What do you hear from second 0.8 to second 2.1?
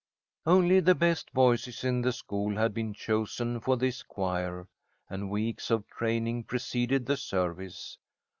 best voices in